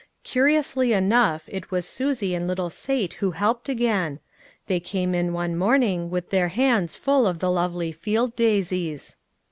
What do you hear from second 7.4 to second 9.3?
lovely field daisies.